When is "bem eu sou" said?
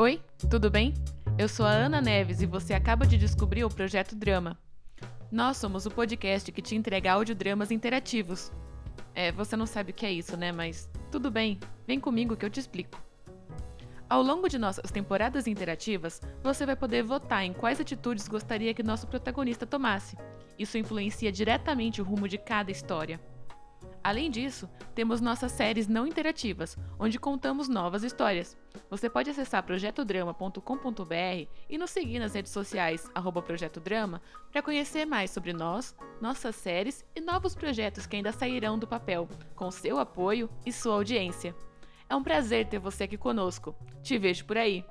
0.70-1.66